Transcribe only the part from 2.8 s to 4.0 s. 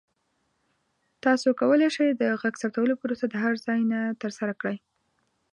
پروسه د هر ځای نه